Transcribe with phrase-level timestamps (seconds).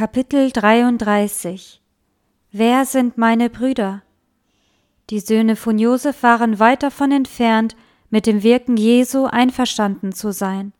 [0.00, 1.82] Kapitel 33
[2.52, 4.00] Wer sind meine Brüder?
[5.10, 7.76] Die Söhne von Josef waren weit davon entfernt,
[8.08, 10.72] mit dem Wirken Jesu einverstanden zu sein.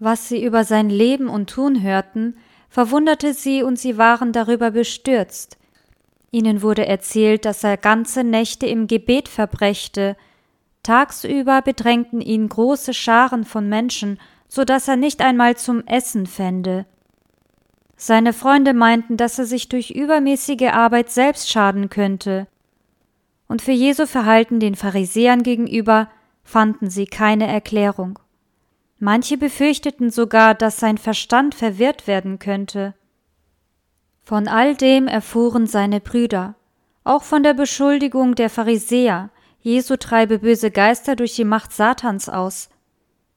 [0.00, 2.36] Was sie über sein Leben und Tun hörten,
[2.68, 5.56] verwunderte sie und sie waren darüber bestürzt.
[6.32, 10.16] Ihnen wurde erzählt, dass er ganze Nächte im Gebet verbrächte,
[10.82, 14.18] tagsüber bedrängten ihn große Scharen von Menschen,
[14.48, 16.86] so dass er nicht einmal zum Essen fände.
[18.02, 22.46] Seine Freunde meinten, dass er sich durch übermäßige Arbeit selbst schaden könnte.
[23.46, 26.08] Und für Jesu Verhalten den Pharisäern gegenüber
[26.42, 28.18] fanden sie keine Erklärung.
[28.98, 32.94] Manche befürchteten sogar, dass sein Verstand verwirrt werden könnte.
[34.22, 36.54] Von all dem erfuhren seine Brüder,
[37.04, 39.28] auch von der Beschuldigung der Pharisäer,
[39.60, 42.70] Jesu treibe böse Geister durch die Macht Satans aus.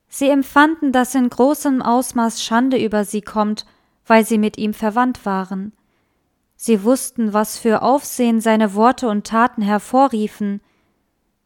[0.07, 3.65] Sie empfanden, dass in großem Ausmaß Schande über sie kommt
[4.05, 5.73] weil sie mit ihm verwandt waren.
[6.55, 10.61] Sie wussten, was für Aufsehen seine Worte und Taten hervorriefen.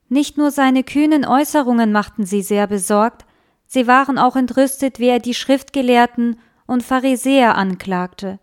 [0.09, 3.25] Nicht nur seine kühnen Äußerungen machten sie sehr besorgt,
[3.65, 8.39] sie waren auch entrüstet, wie er die Schriftgelehrten und Pharisäer anklagte.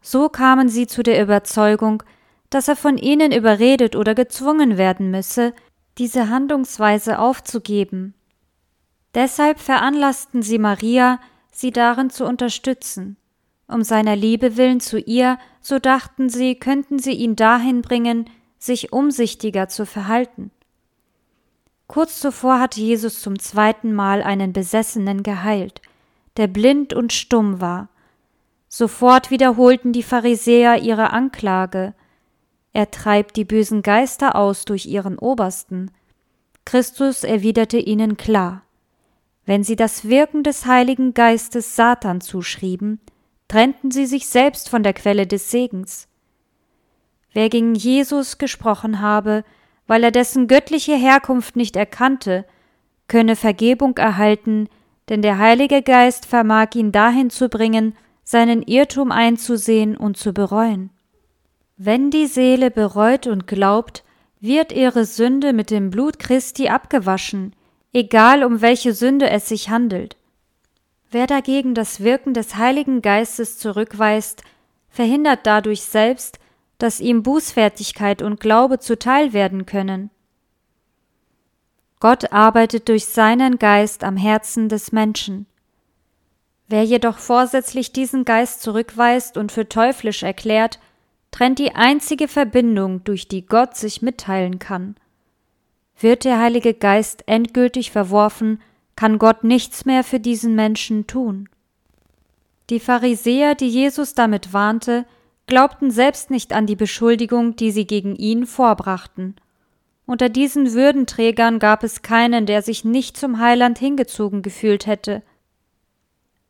[0.00, 2.02] So kamen sie zu der Überzeugung,
[2.50, 5.52] dass er von ihnen überredet oder gezwungen werden müsse,
[5.98, 8.14] diese Handlungsweise aufzugeben.
[9.14, 11.18] Deshalb veranlassten sie Maria,
[11.56, 13.16] sie darin zu unterstützen.
[13.66, 18.92] Um seiner Liebe willen zu ihr, so dachten sie, könnten sie ihn dahin bringen, sich
[18.92, 20.50] umsichtiger zu verhalten.
[21.88, 25.80] Kurz zuvor hatte Jesus zum zweiten Mal einen Besessenen geheilt,
[26.36, 27.88] der blind und stumm war.
[28.68, 31.94] Sofort wiederholten die Pharisäer ihre Anklage.
[32.72, 35.90] Er treibt die bösen Geister aus durch ihren Obersten.
[36.64, 38.65] Christus erwiderte ihnen klar
[39.46, 43.00] wenn sie das Wirken des Heiligen Geistes Satan zuschrieben,
[43.48, 46.08] trennten sie sich selbst von der Quelle des Segens.
[47.32, 49.44] Wer gegen Jesus gesprochen habe,
[49.86, 52.44] weil er dessen göttliche Herkunft nicht erkannte,
[53.06, 54.68] könne Vergebung erhalten,
[55.08, 57.94] denn der Heilige Geist vermag ihn dahin zu bringen,
[58.24, 60.90] seinen Irrtum einzusehen und zu bereuen.
[61.76, 64.02] Wenn die Seele bereut und glaubt,
[64.40, 67.54] wird ihre Sünde mit dem Blut Christi abgewaschen,
[67.92, 70.16] egal um welche Sünde es sich handelt.
[71.10, 74.42] Wer dagegen das Wirken des Heiligen Geistes zurückweist,
[74.88, 76.38] verhindert dadurch selbst,
[76.78, 80.10] dass ihm Bußfertigkeit und Glaube zuteil werden können.
[82.00, 85.46] Gott arbeitet durch seinen Geist am Herzen des Menschen.
[86.68, 90.80] Wer jedoch vorsätzlich diesen Geist zurückweist und für teuflisch erklärt,
[91.30, 94.96] trennt die einzige Verbindung, durch die Gott sich mitteilen kann.
[95.98, 98.60] Wird der Heilige Geist endgültig verworfen,
[98.96, 101.48] kann Gott nichts mehr für diesen Menschen tun.
[102.70, 105.06] Die Pharisäer, die Jesus damit warnte,
[105.46, 109.36] glaubten selbst nicht an die Beschuldigung, die sie gegen ihn vorbrachten.
[110.04, 115.22] Unter diesen Würdenträgern gab es keinen, der sich nicht zum Heiland hingezogen gefühlt hätte.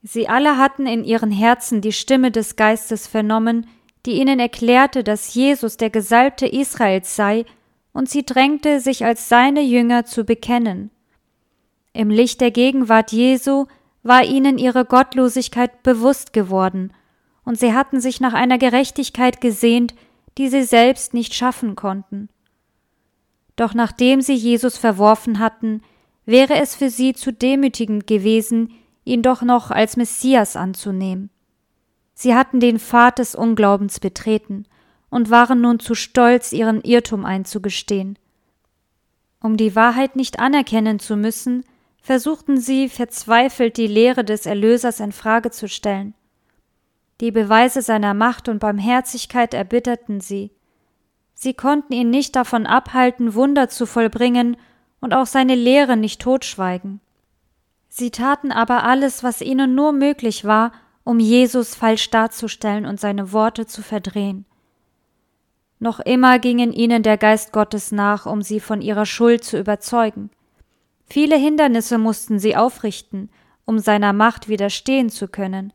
[0.02, 3.66] Sie alle hatten in ihren Herzen die Stimme des Geistes vernommen,
[4.04, 7.44] die ihnen erklärte, dass Jesus der Gesalbte Israels sei
[7.96, 10.90] und sie drängte, sich als seine Jünger zu bekennen.
[11.94, 13.64] Im Licht der Gegenwart Jesu
[14.02, 16.92] war ihnen ihre Gottlosigkeit bewusst geworden,
[17.46, 19.94] und sie hatten sich nach einer Gerechtigkeit gesehnt,
[20.36, 22.28] die sie selbst nicht schaffen konnten.
[23.56, 25.80] Doch nachdem sie Jesus verworfen hatten,
[26.26, 28.74] wäre es für sie zu demütigend gewesen,
[29.04, 31.30] ihn doch noch als Messias anzunehmen.
[32.12, 34.66] Sie hatten den Pfad des Unglaubens betreten,
[35.10, 38.18] und waren nun zu stolz, ihren Irrtum einzugestehen.
[39.40, 41.64] Um die Wahrheit nicht anerkennen zu müssen,
[42.00, 46.14] versuchten sie verzweifelt die Lehre des Erlösers in Frage zu stellen.
[47.20, 50.50] Die Beweise seiner Macht und Barmherzigkeit erbitterten sie.
[51.34, 54.56] Sie konnten ihn nicht davon abhalten, Wunder zu vollbringen
[55.00, 57.00] und auch seine Lehre nicht totschweigen.
[57.88, 60.72] Sie taten aber alles, was ihnen nur möglich war,
[61.04, 64.44] um Jesus falsch darzustellen und seine Worte zu verdrehen.
[65.78, 70.30] Noch immer gingen ihnen der Geist Gottes nach, um sie von ihrer Schuld zu überzeugen.
[71.04, 73.30] Viele Hindernisse mussten sie aufrichten,
[73.64, 75.72] um seiner Macht widerstehen zu können.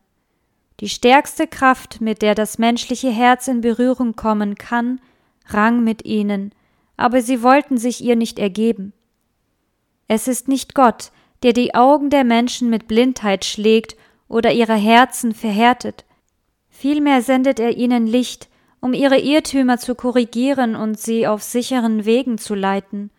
[0.80, 5.00] Die stärkste Kraft, mit der das menschliche Herz in Berührung kommen kann,
[5.46, 6.52] rang mit ihnen,
[6.96, 8.92] aber sie wollten sich ihr nicht ergeben.
[10.08, 11.12] Es ist nicht Gott,
[11.42, 13.96] der die Augen der Menschen mit Blindheit schlägt
[14.28, 16.04] oder ihre Herzen verhärtet.
[16.68, 18.48] Vielmehr sendet er ihnen Licht,
[18.82, 23.10] um ihre Irrtümer zu korrigieren und sie auf sicheren Wegen zu leiten.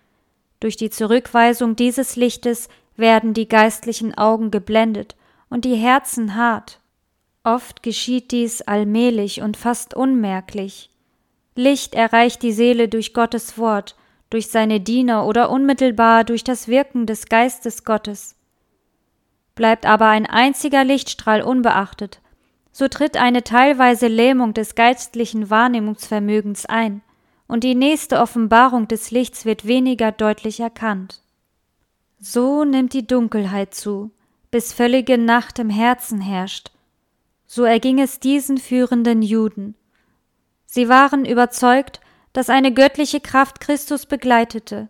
[0.60, 2.68] Durch die Zurückweisung dieses Lichtes
[2.98, 5.16] werden die geistlichen Augen geblendet
[5.50, 6.80] und die Herzen hart.
[7.46, 10.90] Oft geschieht dies allmählich und fast unmerklich.
[11.56, 13.96] Licht erreicht die Seele durch Gottes Wort,
[14.30, 18.36] durch seine Diener oder unmittelbar durch das Wirken des Geistes Gottes.
[19.56, 22.20] Bleibt aber ein einziger Lichtstrahl unbeachtet,
[22.74, 27.02] so tritt eine teilweise Lähmung des geistlichen Wahrnehmungsvermögens ein,
[27.48, 31.22] und die nächste Offenbarung des Lichts wird weniger deutlich erkannt.
[32.20, 34.12] So nimmt die Dunkelheit zu,
[34.50, 36.72] bis völlige Nacht im Herzen herrscht.
[37.46, 39.76] So erging es diesen führenden Juden.
[40.66, 44.90] Sie waren überzeugt, dass eine göttliche Kraft Christus begleitete.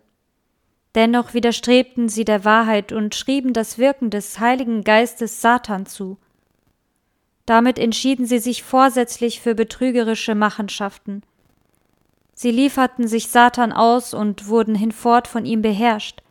[0.94, 6.16] Dennoch widerstrebten sie der Wahrheit und schrieben das Wirken des Heiligen Geistes Satan zu.
[7.46, 11.22] Damit entschieden sie sich vorsätzlich für betrügerische Machenschaften.
[12.34, 16.22] Sie lieferten sich Satan aus und wurden hinfort von ihm beherrscht,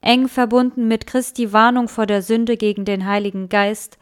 [0.00, 3.98] eng verbunden mit Christi Warnung vor der Sünde gegen den Heiligen Geist,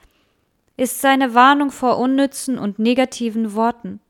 [0.76, 4.00] ist seine Warnung vor unnützen und negativen Worten.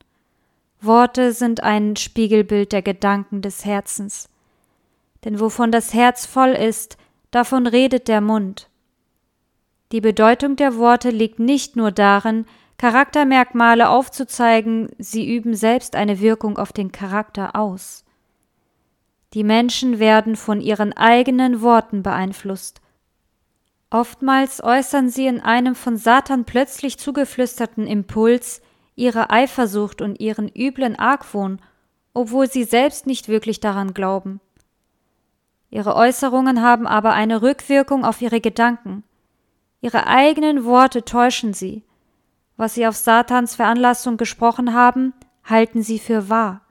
[0.81, 4.29] Worte sind ein Spiegelbild der Gedanken des Herzens.
[5.25, 6.97] Denn wovon das Herz voll ist,
[7.31, 8.69] davon redet der Mund.
[9.93, 12.47] Die Bedeutung der Worte liegt nicht nur darin,
[12.79, 18.05] Charaktermerkmale aufzuzeigen, sie üben selbst eine Wirkung auf den Charakter aus.
[19.33, 22.81] Die Menschen werden von ihren eigenen Worten beeinflusst.
[23.91, 28.61] Oftmals äußern sie in einem von Satan plötzlich zugeflüsterten Impuls
[28.97, 31.61] ihre Eifersucht und ihren üblen Argwohn,
[32.13, 34.41] obwohl sie selbst nicht wirklich daran glauben.
[35.71, 39.03] Ihre Äußerungen haben aber eine Rückwirkung auf ihre Gedanken.
[39.85, 41.83] Ihre eigenen Worte täuschen sie.
[42.57, 45.13] Was sie auf Satans Veranlassung gesprochen haben,
[45.45, 46.63] halten sie für wahr.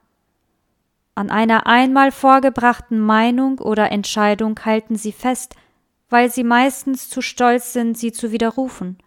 [1.14, 5.54] An einer einmal vorgebrachten Meinung oder Entscheidung halten sie fest,
[6.10, 8.98] weil sie meistens zu stolz sind, sie zu widerrufen.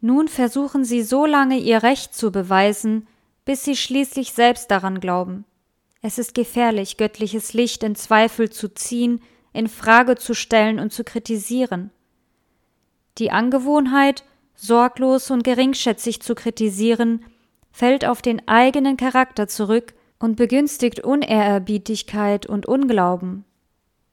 [0.00, 3.06] Nun versuchen sie so lange ihr Recht zu beweisen,
[3.44, 5.44] bis sie schließlich selbst daran glauben.
[6.00, 9.20] Es ist gefährlich, göttliches Licht in Zweifel zu ziehen,
[9.52, 11.90] in Frage zu stellen und zu kritisieren.
[13.18, 14.24] Die Angewohnheit,
[14.54, 17.24] sorglos und geringschätzig zu kritisieren,
[17.70, 23.44] fällt auf den eigenen Charakter zurück und begünstigt Unehrerbietigkeit und Unglauben.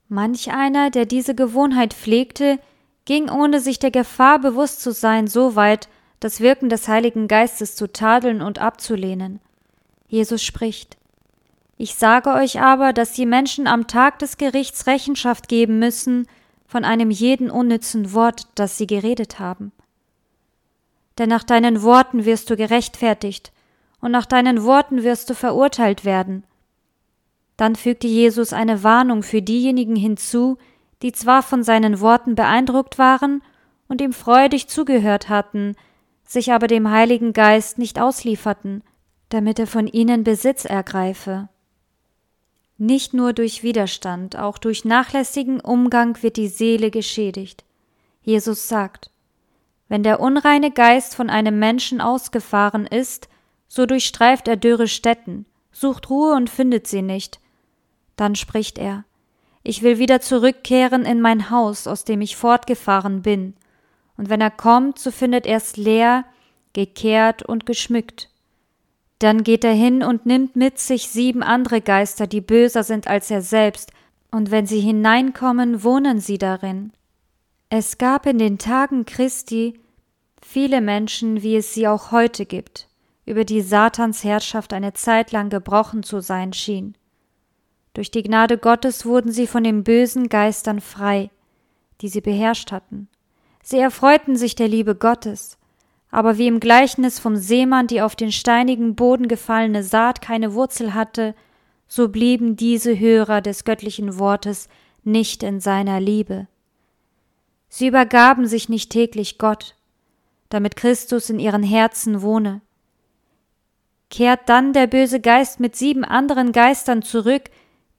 [0.10, 2.60] Manch einer, der diese Gewohnheit pflegte,
[3.06, 5.90] ging ohne sich der Gefahr bewusst zu sein so weit,
[6.20, 9.40] das Wirken des Heiligen Geistes zu tadeln und abzulehnen.
[10.08, 10.98] Jesus spricht
[11.78, 16.28] Ich sage euch aber, dass die Menschen am Tag des Gerichts Rechenschaft geben müssen
[16.74, 19.72] von einem jeden unnützen Wort, das sie geredet haben.
[21.20, 23.54] Denn nach deinen Worten wirst du gerechtfertigt,
[24.02, 26.46] und nach deinen Worten wirst du verurteilt werden.
[27.58, 30.58] Dann fügte Jesus eine Warnung für diejenigen hinzu,
[31.04, 33.44] die zwar von seinen Worten beeindruckt waren
[33.88, 35.76] und ihm freudig zugehört hatten,
[36.26, 38.84] sich aber dem Heiligen Geist nicht auslieferten,
[39.30, 41.50] damit er von ihnen Besitz ergreife.
[42.86, 47.64] Nicht nur durch Widerstand, auch durch nachlässigen Umgang wird die Seele geschädigt.
[48.24, 49.10] Jesus sagt,
[49.88, 53.30] wenn der unreine Geist von einem Menschen ausgefahren ist,
[53.70, 57.40] so durchstreift er dürre Stätten, sucht Ruhe und findet sie nicht.
[58.18, 59.06] Dann spricht er,
[59.64, 63.56] ich will wieder zurückkehren in mein Haus, aus dem ich fortgefahren bin.
[64.18, 66.26] Und wenn er kommt, so findet er's leer,
[66.74, 68.30] gekehrt und geschmückt.
[69.24, 73.32] Dann geht er hin und nimmt mit sich sieben andere Geister, die böser sind als
[73.32, 73.94] er selbst,
[74.32, 76.92] und wenn sie hineinkommen, wohnen sie darin.
[77.70, 79.80] Es gab in den Tagen Christi
[80.42, 82.90] viele Menschen, wie es sie auch heute gibt,
[83.26, 86.98] über die Satans Herrschaft eine Zeit lang gebrochen zu sein schien.
[87.94, 91.30] Durch die Gnade Gottes wurden sie von den bösen Geistern frei,
[92.02, 93.08] die sie beherrscht hatten.
[93.64, 95.58] Sie erfreuten sich der Liebe Gottes,
[96.14, 100.94] aber wie im Gleichnis vom Seemann die auf den steinigen Boden gefallene Saat keine Wurzel
[100.94, 101.34] hatte,
[101.88, 104.70] so blieben diese Hörer des göttlichen Wortes
[105.04, 106.48] nicht in seiner Liebe.
[107.68, 109.76] Sie übergaben sich nicht täglich Gott,
[110.50, 112.62] damit Christus in ihren Herzen wohne.
[114.12, 117.50] Kehrt dann der böse Geist mit sieben anderen Geistern zurück,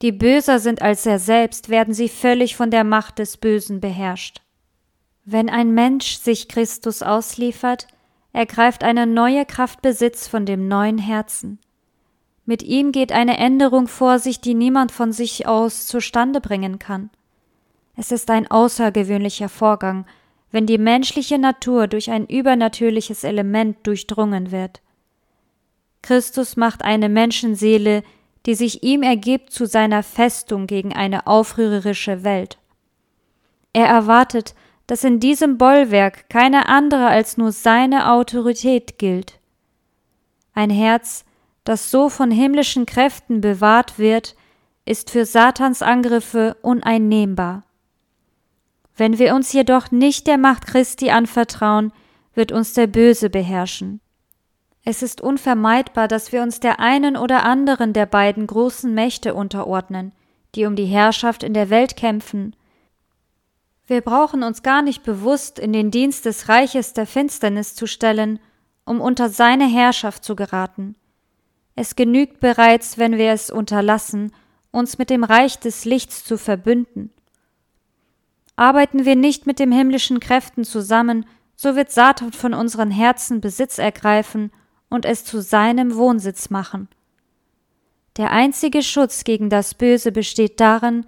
[0.02, 4.40] die böser sind als er selbst, werden sie völlig von der Macht des Bösen beherrscht.
[5.24, 7.88] Wenn ein Mensch sich Christus ausliefert,
[8.34, 11.60] ergreift eine neue Kraft Besitz von dem neuen Herzen.
[12.44, 17.08] Mit ihm geht eine Änderung vor sich, die niemand von sich aus zustande bringen kann.
[17.96, 20.04] Es ist ein außergewöhnlicher Vorgang,
[20.50, 24.82] wenn die menschliche Natur durch ein übernatürliches Element durchdrungen wird.
[26.02, 28.02] Christus macht eine Menschenseele,
[28.46, 32.58] die sich ihm ergibt, zu seiner Festung gegen eine aufrührerische Welt.
[33.72, 34.54] Er erwartet,
[34.86, 39.40] dass in diesem Bollwerk keine andere als nur seine Autorität gilt.
[40.52, 41.24] Ein Herz,
[41.64, 44.36] das so von himmlischen Kräften bewahrt wird,
[44.84, 47.64] ist für Satans Angriffe uneinnehmbar.
[48.96, 51.92] Wenn wir uns jedoch nicht der Macht Christi anvertrauen,
[52.34, 54.00] wird uns der Böse beherrschen.
[54.84, 60.12] Es ist unvermeidbar, dass wir uns der einen oder anderen der beiden großen Mächte unterordnen,
[60.54, 62.54] die um die Herrschaft in der Welt kämpfen.
[63.86, 68.40] Wir brauchen uns gar nicht bewusst in den Dienst des Reiches der Finsternis zu stellen,
[68.84, 70.96] um unter seine Herrschaft zu geraten.
[71.76, 74.32] Es genügt bereits, wenn wir es unterlassen,
[74.70, 77.10] uns mit dem Reich des Lichts zu verbünden.
[78.56, 81.26] Arbeiten wir nicht mit den himmlischen Kräften zusammen,
[81.56, 84.50] so wird Satan von unseren Herzen Besitz ergreifen
[84.88, 86.88] und es zu seinem Wohnsitz machen.
[88.16, 91.06] Der einzige Schutz gegen das Böse besteht darin,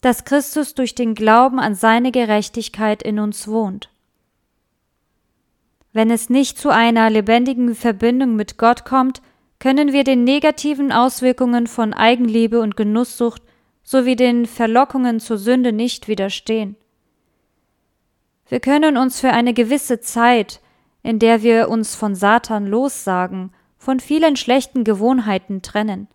[0.00, 3.90] dass Christus durch den Glauben an seine Gerechtigkeit in uns wohnt.
[5.92, 9.20] Wenn es nicht zu einer lebendigen Verbindung mit Gott kommt,
[9.58, 13.42] können wir den negativen Auswirkungen von Eigenliebe und Genusssucht
[13.82, 16.76] sowie den Verlockungen zur Sünde nicht widerstehen.
[18.48, 20.60] Wir können uns für eine gewisse Zeit
[21.02, 26.08] in der wir uns von Satan lossagen, von vielen schlechten Gewohnheiten trennen.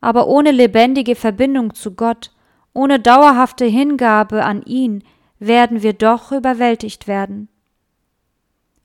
[0.00, 2.30] Aber ohne lebendige Verbindung zu Gott,
[2.74, 5.02] ohne dauerhafte Hingabe an ihn,
[5.38, 7.48] werden wir doch überwältigt werden.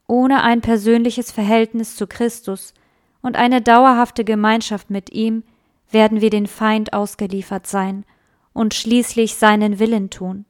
[0.08, 2.74] Ohne ein persönliches Verhältnis zu Christus
[3.22, 5.44] und eine dauerhafte Gemeinschaft mit ihm
[5.92, 8.06] werden wir den Feind ausgeliefert sein
[8.54, 10.46] und schließlich seinen Willen tun.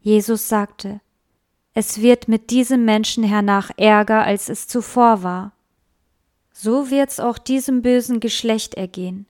[0.00, 1.00] Jesus sagte,
[1.72, 5.52] es wird mit diesem Menschen hernach ärger, als es zuvor war.
[6.52, 9.26] So wird's auch diesem bösen Geschlecht ergehen.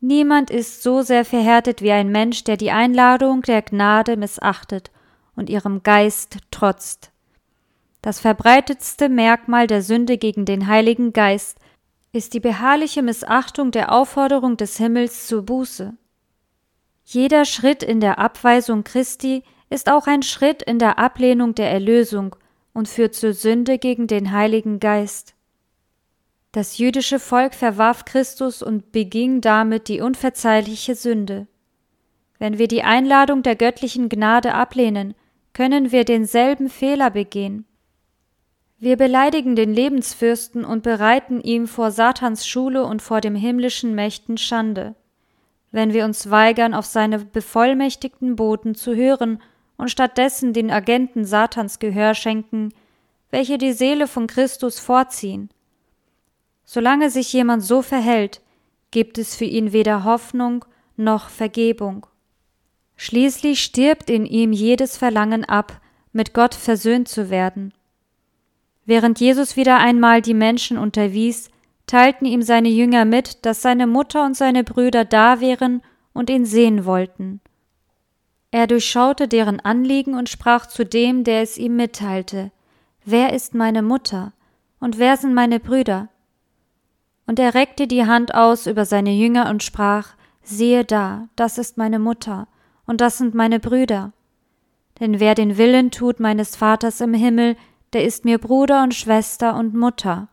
[0.00, 4.90] Niemand ist so sehr verhärtet wie ein Mensch, der die Einladung der Gnade missachtet
[5.34, 7.12] und ihrem Geist trotzt.
[8.02, 11.58] Das verbreitetste Merkmal der Sünde gegen den Heiligen Geist
[12.12, 15.94] ist die beharrliche Missachtung der Aufforderung des Himmels zur Buße.
[17.04, 22.36] Jeder Schritt in der Abweisung Christi ist auch ein Schritt in der Ablehnung der Erlösung
[22.72, 25.35] und führt zur Sünde gegen den Heiligen Geist.
[26.56, 31.48] Das jüdische Volk verwarf Christus und beging damit die unverzeihliche Sünde.
[32.38, 35.14] Wenn wir die Einladung der göttlichen Gnade ablehnen,
[35.52, 37.66] können wir denselben Fehler begehen.
[38.78, 44.38] Wir beleidigen den Lebensfürsten und bereiten ihm vor Satans Schule und vor dem himmlischen Mächten
[44.38, 44.94] Schande.
[45.72, 49.42] Wenn wir uns weigern, auf seine bevollmächtigten Boten zu hören
[49.76, 52.72] und stattdessen den Agenten Satans Gehör schenken,
[53.30, 55.50] welche die Seele von Christus vorziehen.
[56.66, 58.42] Solange sich jemand so verhält,
[58.90, 60.64] gibt es für ihn weder Hoffnung
[60.96, 62.06] noch Vergebung.
[62.96, 65.80] Schließlich stirbt in ihm jedes Verlangen ab,
[66.12, 67.72] mit Gott versöhnt zu werden.
[68.84, 71.50] Während Jesus wieder einmal die Menschen unterwies,
[71.86, 75.82] teilten ihm seine Jünger mit, dass seine Mutter und seine Brüder da wären
[76.12, 77.40] und ihn sehen wollten.
[78.50, 82.50] Er durchschaute deren Anliegen und sprach zu dem, der es ihm mitteilte
[83.04, 84.32] Wer ist meine Mutter?
[84.80, 86.08] Und wer sind meine Brüder?
[87.26, 90.10] Und er reckte die Hand aus über seine Jünger und sprach
[90.42, 92.46] Siehe da, das ist meine Mutter,
[92.86, 94.12] und das sind meine Brüder.
[95.00, 97.56] Denn wer den Willen tut meines Vaters im Himmel,
[97.92, 100.28] der ist mir Bruder und Schwester und Mutter.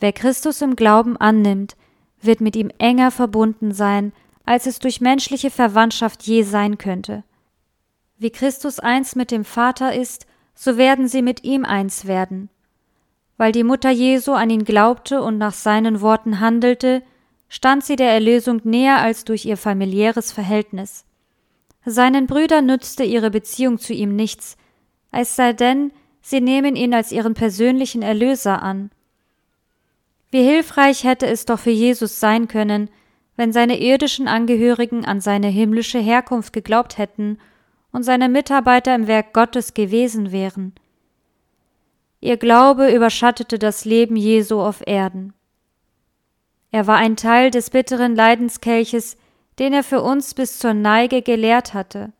[0.00, 1.76] Wer Christus im Glauben annimmt,
[2.22, 4.12] wird mit ihm enger verbunden sein
[4.46, 7.24] als es durch menschliche Verwandtschaft je sein könnte.
[8.16, 12.48] Wie Christus eins mit dem Vater ist, so werden sie mit ihm eins werden.
[13.36, 17.02] Weil die Mutter Jesu an ihn glaubte und nach seinen Worten handelte,
[17.48, 21.04] stand sie der Erlösung näher als durch ihr familiäres Verhältnis.
[21.84, 24.56] Seinen Brüdern nützte ihre Beziehung zu ihm nichts,
[25.12, 28.90] es sei denn, sie nehmen ihn als ihren persönlichen Erlöser an.
[30.30, 32.90] Wie hilfreich hätte es doch für Jesus sein können,
[33.36, 37.38] wenn seine irdischen Angehörigen an seine himmlische Herkunft geglaubt hätten
[37.92, 40.74] und seine Mitarbeiter im Werk Gottes gewesen wären.
[42.20, 45.32] Ihr Glaube überschattete das Leben Jesu auf Erden.
[46.70, 49.16] Er war ein Teil des bitteren Leidenskelches,
[49.58, 52.12] den er für uns bis zur Neige gelehrt hatte.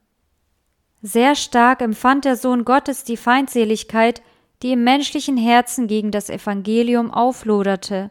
[1.03, 4.23] Sehr stark empfand der Sohn Gottes die Feindseligkeit,
[4.63, 8.11] die im menschlichen Herzen gegen das Evangelium aufloderte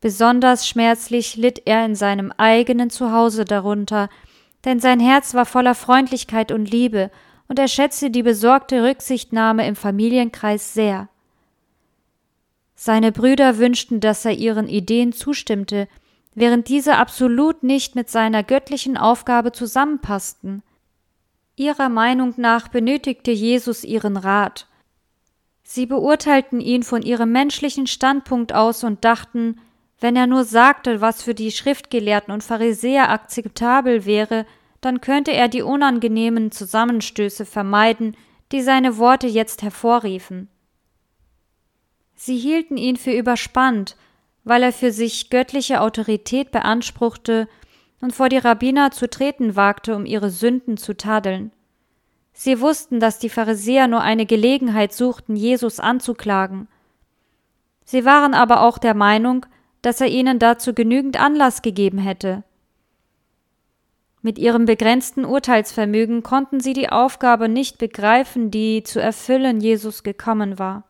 [0.00, 4.08] Besonders schmerzlich litt er in seinem eigenen Zuhause darunter,
[4.64, 7.10] denn sein Herz war voller Freundlichkeit und Liebe,
[7.50, 11.08] und er schätzte die besorgte Rücksichtnahme im Familienkreis sehr.
[12.76, 15.88] Seine Brüder wünschten, dass er ihren Ideen zustimmte,
[16.32, 20.62] während diese absolut nicht mit seiner göttlichen Aufgabe zusammenpassten.
[21.56, 24.68] Ihrer Meinung nach benötigte Jesus ihren Rat.
[25.64, 29.60] Sie beurteilten ihn von ihrem menschlichen Standpunkt aus und dachten,
[29.98, 34.46] wenn er nur sagte, was für die Schriftgelehrten und Pharisäer akzeptabel wäre,
[34.80, 38.16] dann könnte er die unangenehmen Zusammenstöße vermeiden,
[38.52, 40.48] die seine Worte jetzt hervorriefen.
[42.14, 43.96] Sie hielten ihn für überspannt,
[44.44, 47.48] weil er für sich göttliche Autorität beanspruchte
[48.00, 51.52] und vor die Rabbiner zu treten wagte, um ihre Sünden zu tadeln.
[52.32, 56.68] Sie wussten, dass die Pharisäer nur eine Gelegenheit suchten, Jesus anzuklagen.
[57.84, 59.44] Sie waren aber auch der Meinung,
[59.82, 62.44] dass er ihnen dazu genügend Anlass gegeben hätte.
[64.22, 70.58] Mit ihrem begrenzten Urteilsvermögen konnten sie die Aufgabe nicht begreifen, die zu erfüllen Jesus gekommen
[70.58, 70.84] war.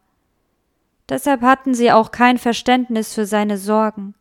[1.09, 4.15] Deshalb hatten sie auch kein Verständnis für seine Sorgen.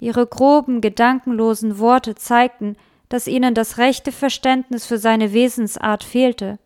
[0.00, 2.76] Ihre groben, gedankenlosen Worte zeigten,
[3.08, 6.58] dass ihnen das rechte Verständnis für seine Wesensart fehlte.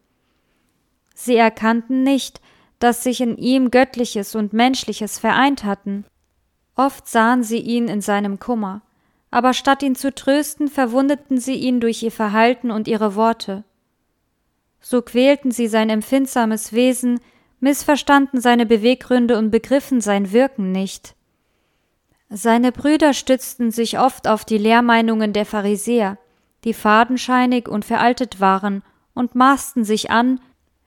[1.15, 2.41] Sie erkannten nicht,
[2.79, 6.05] dass sich in ihm Göttliches und Menschliches vereint hatten.
[6.77, 8.83] Oft sahen sie ihn in seinem Kummer,
[9.31, 13.65] aber statt ihn zu trösten, verwundeten sie ihn durch ihr Verhalten und ihre Worte.
[14.81, 17.21] So quälten sie sein empfindsames Wesen,
[17.61, 21.15] missverstanden seine Beweggründe und begriffen sein Wirken nicht.
[22.29, 26.19] Seine Brüder stützten sich oft auf die Lehrmeinungen der Pharisäer,
[26.65, 28.83] die fadenscheinig und veraltet waren,
[29.15, 30.41] und maßten sich an,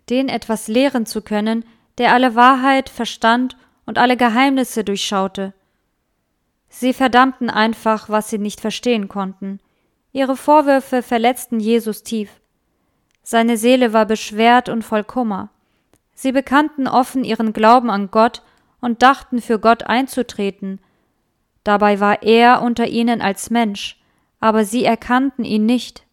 [0.10, 1.65] den etwas lehren zu können,
[1.98, 5.53] der alle Wahrheit verstand und alle Geheimnisse durchschaute.
[6.70, 9.60] Sie verdammten einfach, was sie nicht verstehen konnten.
[10.12, 12.30] Ihre Vorwürfe verletzten Jesus tief.
[13.24, 15.50] Seine Seele war beschwert und voll Kummer.
[16.14, 18.44] Sie bekannten offen ihren Glauben an Gott
[18.82, 20.80] und dachten für Gott einzutreten.
[21.64, 24.02] Dabei war er unter ihnen als Mensch,
[24.40, 26.06] aber sie erkannten ihn nicht.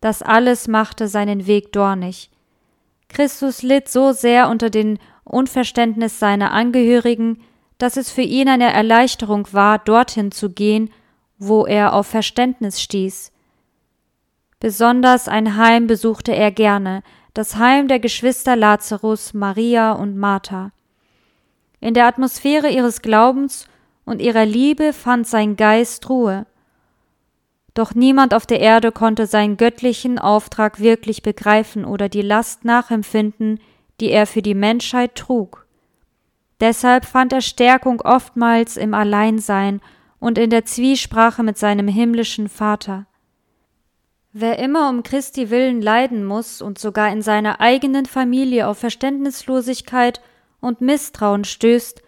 [0.00, 2.30] Das alles machte seinen Weg dornig.
[3.08, 7.42] Christus litt so sehr unter dem Unverständnis seiner Angehörigen,
[7.78, 10.90] dass es für ihn eine Erleichterung war, dorthin zu gehen,
[11.38, 13.32] wo er auf Verständnis stieß.
[14.60, 17.02] Besonders ein Heim besuchte er gerne,
[17.34, 20.70] das Heim der Geschwister Lazarus, Maria und Martha.
[21.80, 23.66] In der Atmosphäre ihres Glaubens
[24.04, 26.46] und ihrer Liebe fand sein Geist Ruhe.
[27.74, 33.60] Doch niemand auf der Erde konnte seinen göttlichen Auftrag wirklich begreifen oder die Last nachempfinden,
[34.00, 35.63] die er für die Menschheit trug.
[36.60, 39.80] Deshalb fand er Stärkung oftmals im Alleinsein
[40.20, 43.06] und in der Zwiesprache mit seinem himmlischen Vater.
[44.32, 50.20] Wer immer um Christi willen leiden muss und sogar in seiner eigenen Familie auf Verständnislosigkeit
[50.60, 52.02] und Misstrauen stößt,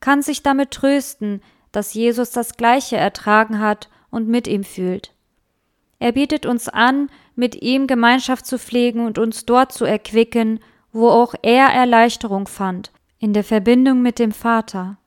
[0.00, 5.12] kann sich damit trösten, dass Jesus das Gleiche ertragen hat und mit ihm fühlt.
[5.98, 10.60] Er bietet uns an, mit ihm Gemeinschaft zu pflegen und uns dort zu erquicken,
[10.92, 12.90] wo auch er Erleichterung fand,
[13.26, 14.98] in der Verbindung mit dem Vater.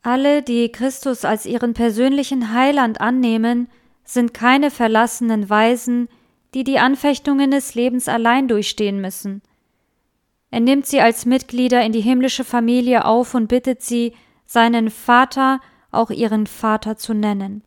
[0.00, 3.68] Alle, die Christus als ihren persönlichen Heiland annehmen,
[4.02, 6.08] sind keine verlassenen Weisen,
[6.54, 9.42] die die Anfechtungen des Lebens allein durchstehen müssen.
[10.50, 14.14] Er nimmt sie als Mitglieder in die himmlische Familie auf und bittet sie,
[14.46, 17.62] seinen Vater auch ihren Vater zu nennen.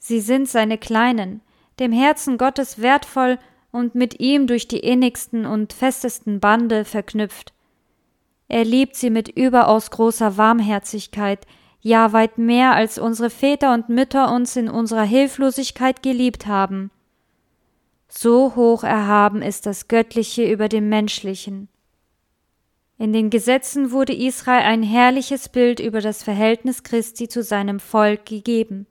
[0.00, 1.42] Sie sind seine Kleinen,
[1.78, 3.38] dem Herzen Gottes wertvoll
[3.70, 7.52] und mit ihm durch die innigsten und festesten Bande verknüpft.
[8.52, 11.46] Er liebt sie mit überaus großer Warmherzigkeit,
[11.80, 16.90] ja weit mehr als unsere Väter und Mütter uns in unserer Hilflosigkeit geliebt haben.
[18.08, 21.70] So hoch erhaben ist das Göttliche über dem Menschlichen.
[22.98, 28.26] In den Gesetzen wurde Israel ein herrliches Bild über das Verhältnis Christi zu seinem Volk
[28.26, 28.86] gegeben.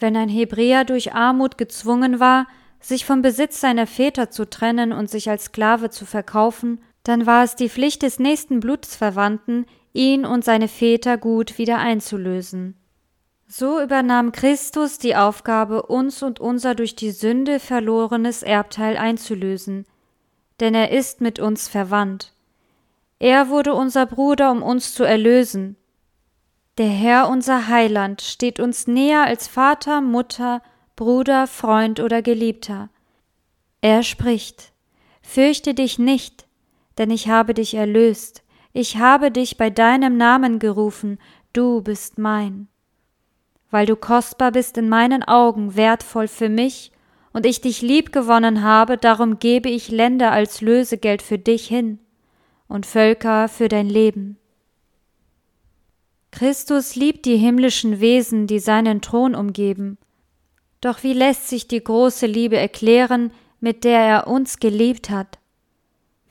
[0.00, 2.48] Wenn ein Hebräer durch Armut gezwungen war,
[2.80, 7.44] sich vom Besitz seiner Väter zu trennen und sich als Sklave zu verkaufen, dann war
[7.44, 12.76] es die Pflicht des nächsten Blutsverwandten, ihn und seine Väter gut wieder einzulösen.
[13.46, 19.84] So übernahm Christus die Aufgabe, uns und unser durch die Sünde verlorenes Erbteil einzulösen,
[20.60, 22.32] denn er ist mit uns verwandt.
[23.18, 25.76] Er wurde unser Bruder, um uns zu erlösen.
[26.78, 30.62] Der Herr unser Heiland steht uns näher als Vater, Mutter,
[30.96, 32.88] Bruder, Freund oder Geliebter.
[33.80, 34.72] Er spricht
[35.20, 36.46] Fürchte dich nicht,
[36.98, 41.18] denn ich habe dich erlöst, ich habe dich bei deinem Namen gerufen,
[41.52, 42.68] du bist mein.
[43.70, 46.92] Weil du kostbar bist in meinen Augen, wertvoll für mich,
[47.32, 51.98] und ich dich lieb gewonnen habe, darum gebe ich Länder als Lösegeld für dich hin
[52.68, 54.38] und Völker für dein Leben.
[56.30, 59.98] Christus liebt die himmlischen Wesen, die seinen Thron umgeben.
[60.80, 65.38] Doch wie lässt sich die große Liebe erklären, mit der er uns geliebt hat.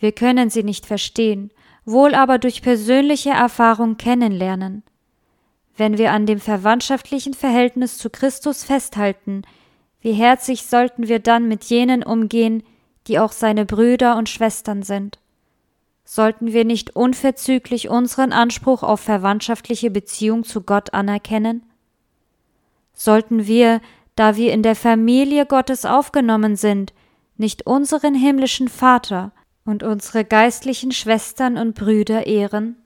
[0.02, 1.52] Wir können sie nicht verstehen,
[1.86, 4.82] wohl aber durch persönliche Erfahrung kennenlernen.
[5.78, 9.44] Wenn wir an dem verwandtschaftlichen Verhältnis zu Christus festhalten,
[10.02, 12.64] wie herzig sollten wir dann mit jenen umgehen,
[13.06, 15.20] die auch seine Brüder und Schwestern sind.
[16.04, 21.62] Sollten wir nicht unverzüglich unseren Anspruch auf verwandtschaftliche Beziehung zu Gott anerkennen?
[22.94, 23.82] Sollten wir,
[24.16, 26.92] da wir in der Familie Gottes aufgenommen sind,
[27.38, 29.32] nicht unseren himmlischen Vater
[29.66, 32.81] und unsere geistlichen Schwestern und Brüder ehren?